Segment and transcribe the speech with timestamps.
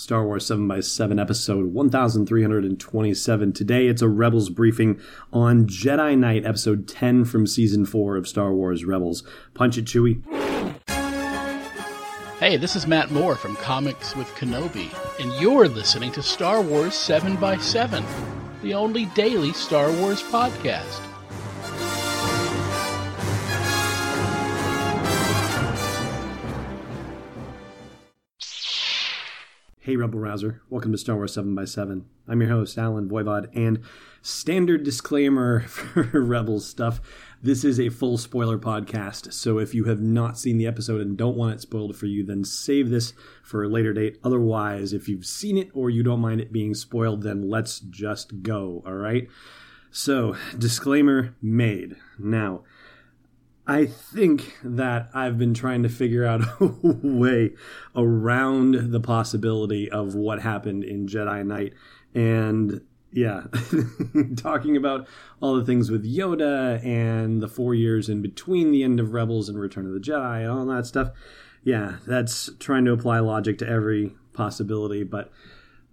[0.00, 3.52] Star Wars 7x7 episode 1327.
[3.52, 4.98] Today it's a Rebels briefing
[5.30, 9.22] on Jedi Knight episode 10 from season 4 of Star Wars Rebels.
[9.52, 10.24] Punch it, Chewie.
[12.38, 14.88] Hey, this is Matt Moore from Comics with Kenobi,
[15.22, 18.02] and you're listening to Star Wars 7x7,
[18.62, 21.09] the only daily Star Wars podcast.
[29.90, 30.62] Hey, Rebel Rouser.
[30.70, 32.04] Welcome to Star Wars 7x7.
[32.28, 33.80] I'm your host, Allen Voivod, and
[34.22, 37.00] standard disclaimer for Rebels stuff.
[37.42, 41.16] This is a full spoiler podcast, so if you have not seen the episode and
[41.16, 44.20] don't want it spoiled for you, then save this for a later date.
[44.22, 48.44] Otherwise, if you've seen it or you don't mind it being spoiled, then let's just
[48.44, 49.26] go, all right?
[49.90, 51.96] So, disclaimer made.
[52.16, 52.62] Now,
[53.70, 57.52] I think that I've been trying to figure out a way
[57.94, 61.74] around the possibility of what happened in Jedi Knight.
[62.12, 62.80] And
[63.12, 63.44] yeah,
[64.36, 65.06] talking about
[65.40, 69.48] all the things with Yoda and the four years in between the end of Rebels
[69.48, 71.12] and Return of the Jedi and all that stuff.
[71.62, 75.04] Yeah, that's trying to apply logic to every possibility.
[75.04, 75.30] But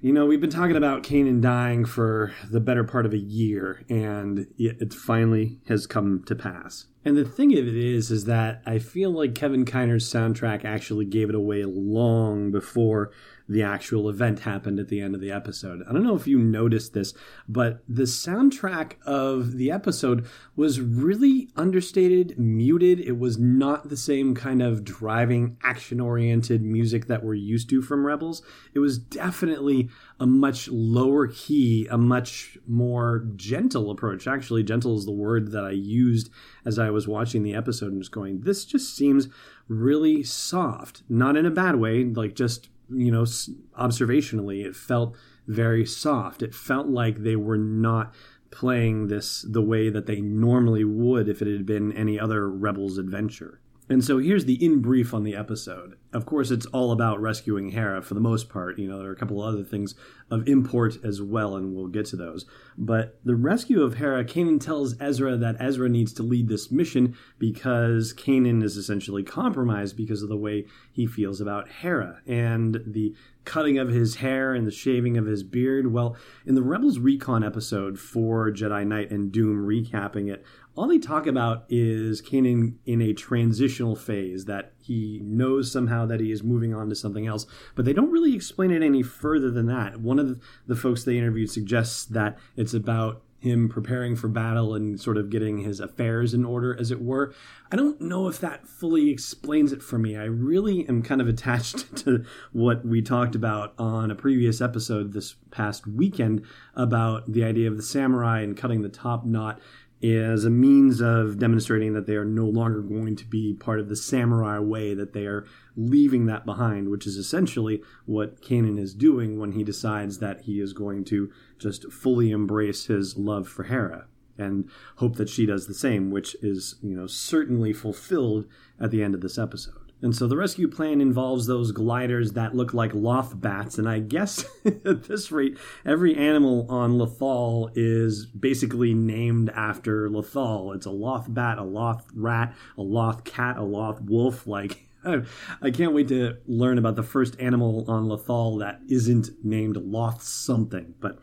[0.00, 3.82] you know, we've been talking about Kanan dying for the better part of a year,
[3.90, 6.86] and it finally has come to pass.
[7.04, 11.04] And the thing of it is, is that I feel like Kevin Kiner's soundtrack actually
[11.04, 13.12] gave it away long before
[13.48, 15.82] the actual event happened at the end of the episode.
[15.88, 17.14] I don't know if you noticed this,
[17.48, 23.00] but the soundtrack of the episode was really understated, muted.
[23.00, 27.80] It was not the same kind of driving, action oriented music that we're used to
[27.80, 28.42] from Rebels.
[28.74, 29.88] It was definitely
[30.20, 34.26] a much lower key, a much more gentle approach.
[34.26, 36.28] Actually, gentle is the word that I used
[36.66, 39.28] as I was watching the episode and just going, this just seems
[39.68, 41.02] really soft.
[41.08, 45.16] Not in a bad way, like just you know, observationally, it felt
[45.46, 46.42] very soft.
[46.42, 48.14] It felt like they were not
[48.50, 52.98] playing this the way that they normally would if it had been any other Rebels
[52.98, 53.60] adventure.
[53.88, 55.96] And so here's the in brief on the episode.
[56.12, 58.78] Of course, it's all about rescuing Hera for the most part.
[58.78, 59.94] You know, there are a couple other things
[60.30, 62.44] of import as well, and we'll get to those.
[62.76, 67.16] But the rescue of Hera, Kanan tells Ezra that Ezra needs to lead this mission
[67.38, 72.20] because Kanan is essentially compromised because of the way he feels about Hera.
[72.26, 73.14] And the
[73.48, 75.90] cutting of his hair and the shaving of his beard.
[75.90, 80.44] Well, in the Rebels Recon episode for Jedi Knight and Doom recapping it,
[80.78, 86.20] all they talk about is Kanan in a transitional phase that he knows somehow that
[86.20, 89.50] he is moving on to something else, but they don't really explain it any further
[89.50, 90.00] than that.
[90.00, 95.00] One of the folks they interviewed suggests that it's about him preparing for battle and
[95.00, 97.32] sort of getting his affairs in order, as it were.
[97.70, 100.16] I don't know if that fully explains it for me.
[100.16, 105.12] I really am kind of attached to what we talked about on a previous episode
[105.12, 106.44] this past weekend
[106.74, 109.60] about the idea of the samurai and cutting the top knot
[110.02, 113.88] as a means of demonstrating that they are no longer going to be part of
[113.88, 115.44] the samurai way, that they are
[115.76, 120.60] leaving that behind, which is essentially what Kanan is doing when he decides that he
[120.60, 124.06] is going to just fully embrace his love for Hera
[124.38, 128.46] and hope that she does the same, which is, you know, certainly fulfilled
[128.80, 129.87] at the end of this episode.
[130.00, 133.98] And so the rescue plan involves those gliders that look like loth bats, and I
[133.98, 140.74] guess at this rate, every animal on Lothal is basically named after Lothal.
[140.76, 144.46] It's a loth bat, a loth rat, a loth cat, a loth wolf.
[144.46, 149.76] Like, I can't wait to learn about the first animal on Lothal that isn't named
[149.76, 150.94] Loth something.
[151.00, 151.18] But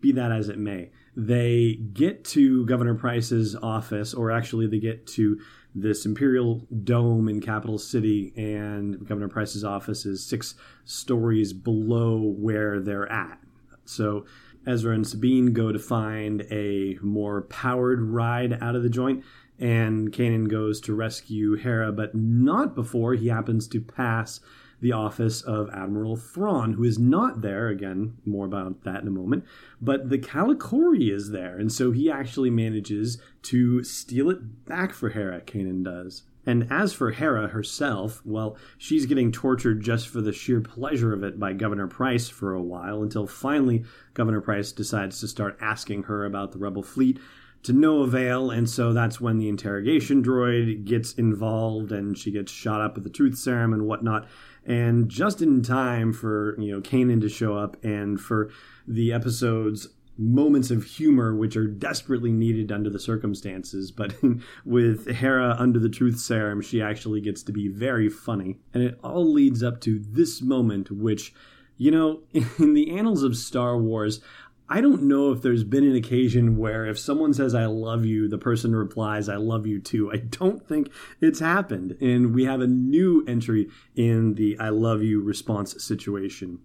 [0.00, 5.04] be that as it may, they get to Governor Pryce's office, or actually, they get
[5.08, 5.40] to
[5.74, 10.54] this imperial dome in capital city and governor Pryce's office is six
[10.84, 13.38] stories below where they're at.
[13.84, 14.24] So
[14.66, 19.24] ezra and sabine go to find a more powered ride out of the joint
[19.58, 24.40] and kanan goes to rescue hera but not before he happens to pass
[24.80, 27.68] the office of Admiral Thrawn, who is not there.
[27.68, 29.44] Again, more about that in a moment.
[29.80, 35.10] But the Kalikori is there, and so he actually manages to steal it back for
[35.10, 36.22] Hera, Kanan does.
[36.46, 41.22] And as for Hera herself, well, she's getting tortured just for the sheer pleasure of
[41.22, 43.84] it by Governor Pryce for a while until finally
[44.14, 47.18] Governor Pryce decides to start asking her about the rebel fleet
[47.64, 52.52] to no avail, and so that's when the interrogation droid gets involved and she gets
[52.52, 54.26] shot up with the truth serum and whatnot.
[54.64, 58.50] And just in time for, you know, Kanan to show up and for
[58.86, 59.88] the episode's
[60.18, 64.12] moments of humor which are desperately needed under the circumstances but
[64.64, 68.98] with hera under the truth serum she actually gets to be very funny and it
[69.04, 71.32] all leads up to this moment which
[71.76, 72.20] you know
[72.58, 74.20] in the annals of star wars
[74.70, 78.28] I don't know if there's been an occasion where if someone says I love you,
[78.28, 80.12] the person replies I love you too.
[80.12, 80.90] I don't think
[81.22, 81.96] it's happened.
[82.02, 86.58] And we have a new entry in the I love you response situation.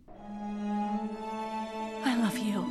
[2.03, 2.61] I love you.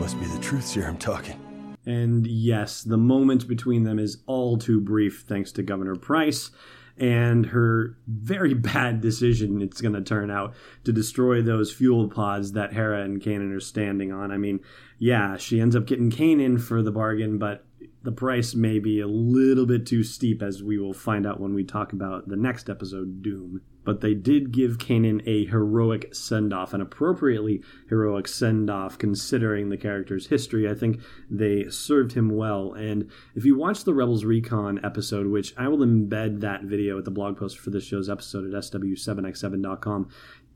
[0.00, 1.40] Must be the truth serum talking.
[1.86, 6.50] And yes, the moment between them is all too brief thanks to Governor Pryce
[6.98, 10.54] and her very bad decision it's going to turn out
[10.84, 14.30] to destroy those fuel pods that Hera and Kanan are standing on.
[14.30, 14.60] I mean,
[14.98, 17.64] yeah, she ends up getting Kanan for the bargain, but
[18.02, 21.54] the price may be a little bit too steep, as we will find out when
[21.54, 23.62] we talk about the next episode, Doom.
[23.86, 29.70] But they did give Kanan a heroic send off, an appropriately heroic send off considering
[29.70, 30.68] the character's history.
[30.68, 31.00] I think
[31.30, 32.74] they served him well.
[32.74, 37.04] And if you watch the Rebels Recon episode, which I will embed that video at
[37.04, 40.08] the blog post for this show's episode at sw7x7.com,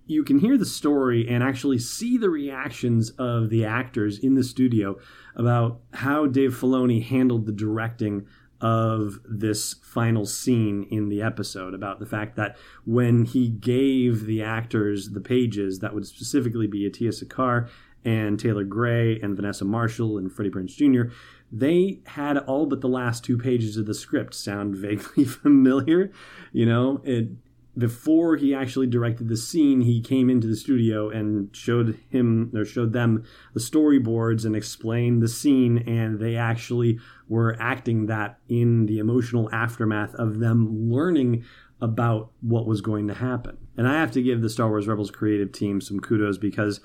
[0.07, 4.43] you can hear the story and actually see the reactions of the actors in the
[4.43, 4.99] studio
[5.37, 8.27] about how Dave Filoni handled the directing
[8.61, 14.43] of this final scene in the episode about the fact that when he gave the
[14.43, 17.69] actors the pages that would specifically be Tiya Sircar
[18.05, 21.13] and Taylor Gray and Vanessa Marshall and Freddie Prinze Jr.,
[21.53, 26.11] they had all but the last two pages of the script sound vaguely familiar.
[26.53, 27.29] You know, it
[27.79, 32.65] before he actually directed the scene, he came into the studio and showed him or
[32.65, 33.25] showed them
[33.55, 39.49] the storyboards and explained the scene, and they actually were acting that in the emotional
[39.53, 41.45] aftermath of them learning
[41.81, 43.57] about what was going to happen.
[43.77, 46.81] And I have to give the Star Wars Rebels creative team some kudos because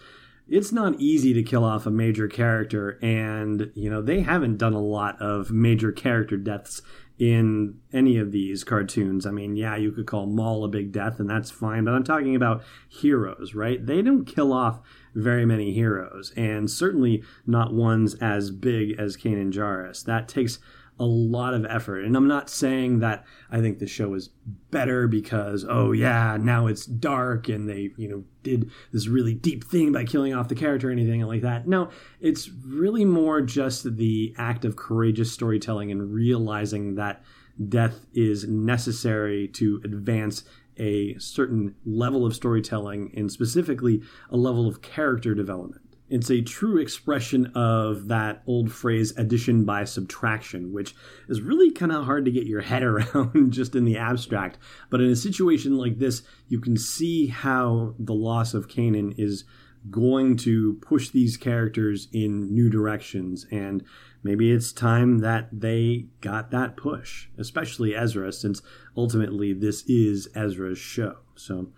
[0.47, 4.73] it's not easy to kill off a major character and you know they haven't done
[4.73, 6.81] a lot of major character deaths
[7.17, 9.25] in any of these cartoons.
[9.25, 12.03] I mean, yeah, you could call Maul a big death, and that's fine, but I'm
[12.03, 13.85] talking about heroes, right?
[13.85, 14.81] They don't kill off
[15.13, 20.03] very many heroes, and certainly not ones as big as Kanan Jarrus.
[20.03, 20.59] That takes
[20.99, 22.05] a lot of effort.
[22.05, 24.29] And I'm not saying that I think the show is
[24.71, 29.65] better because, oh yeah, now it's dark and they, you know, did this really deep
[29.65, 31.67] thing by killing off the character or anything like that.
[31.67, 31.89] No,
[32.21, 37.23] it's really more just the act of courageous storytelling and realizing that
[37.69, 40.43] death is necessary to advance
[40.77, 45.81] a certain level of storytelling and specifically a level of character development.
[46.07, 50.95] It's a true expression of that old phrase addition by subtraction, which
[51.27, 54.57] is really kind of hard to get your head around just in the abstract.
[54.89, 59.45] But in a situation like this, you can see how the loss of Kanan is
[59.89, 63.45] going to push these characters in new directions.
[63.51, 63.83] And
[64.23, 68.61] maybe it's time that they got that push, especially Ezra, since
[68.97, 71.17] ultimately this is Ezra's show.
[71.35, 71.69] So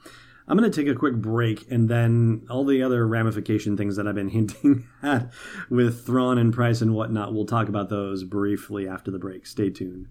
[0.47, 4.07] I'm going to take a quick break and then all the other ramification things that
[4.07, 5.31] I've been hinting at
[5.69, 9.45] with Thrawn and Pryce and whatnot, we'll talk about those briefly after the break.
[9.45, 10.07] Stay tuned.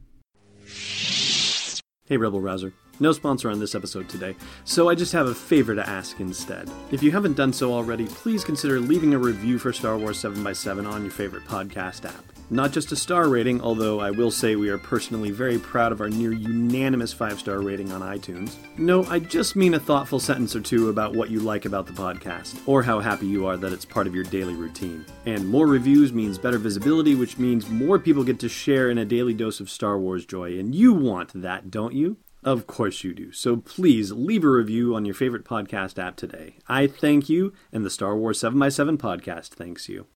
[2.04, 2.72] Hey, Rebel Rouser.
[2.98, 6.70] No sponsor on this episode today, so I just have a favor to ask instead.
[6.90, 10.90] If you haven't done so already, please consider leaving a review for Star Wars 7x7
[10.90, 12.35] on your favorite podcast app.
[12.48, 16.00] Not just a star rating, although I will say we are personally very proud of
[16.00, 18.54] our near unanimous 5 star rating on iTunes.
[18.78, 21.92] No, I just mean a thoughtful sentence or two about what you like about the
[21.92, 25.04] podcast, or how happy you are that it's part of your daily routine.
[25.24, 29.04] And more reviews means better visibility, which means more people get to share in a
[29.04, 32.18] daily dose of Star Wars joy, and you want that, don't you?
[32.44, 33.32] Of course you do.
[33.32, 36.58] So please leave a review on your favorite podcast app today.
[36.68, 40.06] I thank you, and the Star Wars 7x7 podcast thanks you.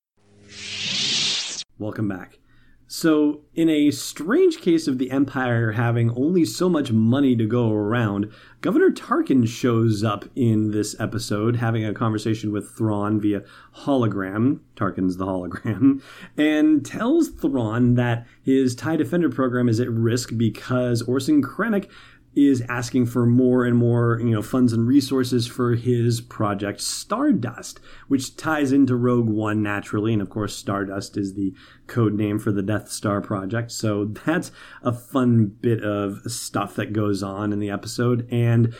[1.80, 2.38] Welcome back.
[2.86, 7.72] So, in a strange case of the Empire having only so much money to go
[7.72, 13.44] around, Governor Tarkin shows up in this episode having a conversation with Thrawn via
[13.76, 14.60] hologram.
[14.76, 16.02] Tarkin's the hologram.
[16.36, 21.88] And tells Thrawn that his TIE Defender program is at risk because Orson Krennic
[22.34, 27.80] is asking for more and more, you know, funds and resources for his project Stardust,
[28.08, 31.52] which ties into Rogue One naturally, and of course Stardust is the
[31.86, 33.72] code name for the Death Star project.
[33.72, 38.74] So that's a fun bit of stuff that goes on in the episode and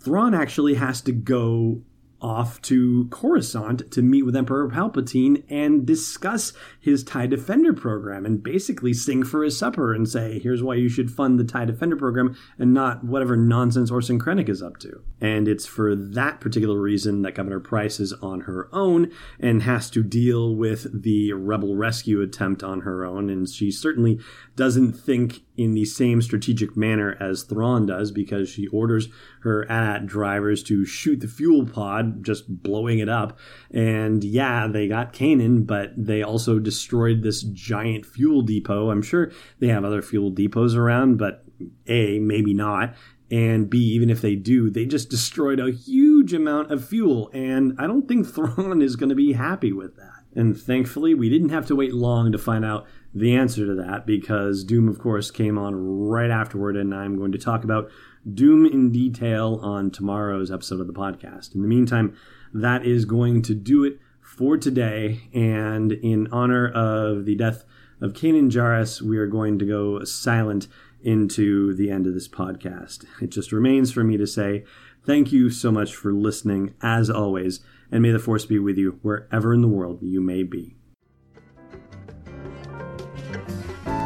[0.00, 1.82] Thrawn actually has to go
[2.20, 8.42] off to Coruscant to meet with Emperor Palpatine and discuss his TIE Defender program and
[8.42, 11.96] basically sing for his supper and say, here's why you should fund the TIE Defender
[11.96, 15.02] program and not whatever nonsense Orson Krennic is up to.
[15.20, 19.90] And it's for that particular reason that Governor Pryce is on her own and has
[19.90, 23.28] to deal with the rebel rescue attempt on her own.
[23.28, 24.18] And she certainly
[24.56, 29.08] doesn't think in the same strategic manner as Thrawn does because she orders
[29.42, 33.38] her AT drivers to shoot the fuel pod, just blowing it up.
[33.70, 38.90] And yeah, they got Kanan, but they also destroyed this giant fuel depot.
[38.90, 41.44] I'm sure they have other fuel depots around, but
[41.86, 42.94] A, maybe not.
[43.30, 47.30] And B, even if they do, they just destroyed a huge amount of fuel.
[47.32, 50.24] And I don't think Thrawn is going to be happy with that.
[50.34, 54.06] And thankfully, we didn't have to wait long to find out the answer to that
[54.06, 57.90] because Doom, of course, came on right afterward, and I'm going to talk about
[58.28, 61.54] Doom in detail on tomorrow's episode of the podcast.
[61.54, 62.16] In the meantime,
[62.52, 67.64] that is going to do it for today, and in honor of the death
[68.00, 70.66] of Kanan Jarrus, we are going to go silent
[71.02, 73.04] into the end of this podcast.
[73.22, 74.64] It just remains for me to say
[75.04, 77.60] thank you so much for listening, as always,
[77.90, 80.76] and may the Force be with you wherever in the world you may be.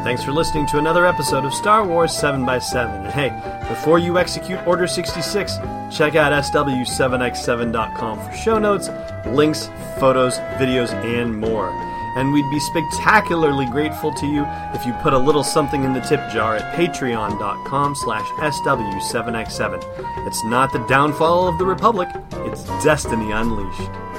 [0.05, 3.05] Thanks for listening to another episode of Star Wars 7x7.
[3.05, 3.31] And hey,
[3.71, 5.57] before you execute Order 66,
[5.91, 8.91] check out SW7x7.com for show notes,
[9.29, 11.71] links, photos, videos, and more.
[12.19, 14.45] And we'd be spectacularly grateful to you
[14.75, 20.27] if you put a little something in the tip jar at patreon.com slash SW7x7.
[20.27, 24.13] It's not the downfall of the Republic, it's destiny unleashed.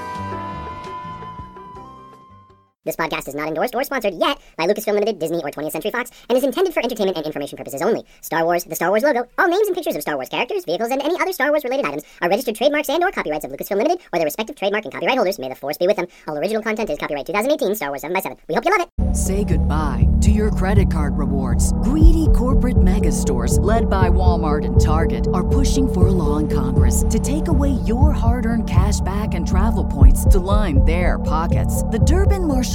[2.85, 5.89] This podcast is not endorsed or sponsored yet by Lucasfilm Limited, Disney, or 20th Century
[5.89, 8.03] Fox, and is intended for entertainment and information purposes only.
[8.21, 10.91] Star Wars, the Star Wars logo, all names and pictures of Star Wars characters, vehicles,
[10.91, 13.77] and any other Star Wars related items are registered trademarks and or copyrights of Lucasfilm
[13.77, 15.39] Limited or their respective trademark and copyright holders.
[15.39, 16.05] May the force be with them.
[16.27, 18.37] All original content is copyright 2018 Star Wars 7x7.
[18.47, 19.17] We hope you love it.
[19.17, 21.73] Say goodbye to your credit card rewards.
[21.81, 26.47] Greedy corporate mega stores, led by Walmart and Target, are pushing for a law in
[26.49, 31.17] Congress to take away your hard earned cash back and travel points to line their
[31.17, 31.81] pockets.
[31.83, 32.74] The Durbin Marshall